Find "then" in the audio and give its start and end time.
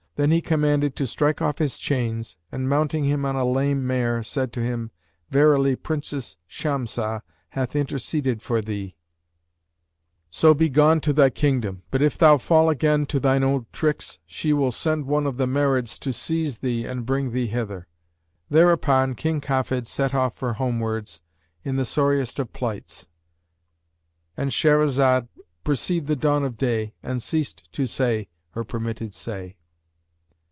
0.17-0.29